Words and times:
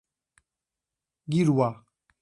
Giruá 1.29 1.71